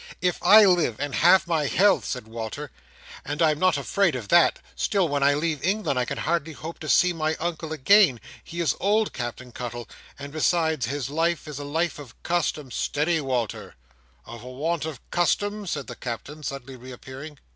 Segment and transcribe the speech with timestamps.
[0.19, 2.71] "If I live and have my health," said Walter,
[3.23, 6.53] "and I am not afraid of that, still, when I leave England I can hardly
[6.53, 8.19] hope to see my Uncle again.
[8.43, 9.87] He is old, Captain Cuttle;
[10.17, 13.75] and besides, his life is a life of custom—" "Steady, Wal"r!
[14.25, 17.37] Of a want of custom?" said the Captain, suddenly reappearing.